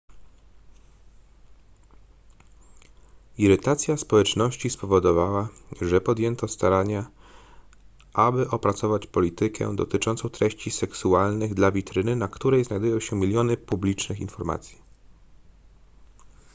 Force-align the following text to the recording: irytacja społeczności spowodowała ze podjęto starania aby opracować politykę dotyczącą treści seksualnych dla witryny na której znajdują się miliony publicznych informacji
irytacja 3.37 3.97
społeczności 3.97 4.69
spowodowała 4.69 5.49
ze 5.81 6.01
podjęto 6.01 6.47
starania 6.47 7.05
aby 8.13 8.49
opracować 8.49 9.07
politykę 9.07 9.75
dotyczącą 9.75 10.29
treści 10.29 10.71
seksualnych 10.71 11.53
dla 11.53 11.71
witryny 11.71 12.15
na 12.15 12.27
której 12.27 12.63
znajdują 12.63 12.99
się 12.99 13.15
miliony 13.15 13.57
publicznych 13.57 14.19
informacji 14.19 14.77